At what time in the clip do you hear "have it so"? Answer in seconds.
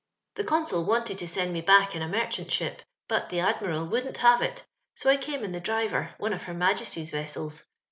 4.17-5.11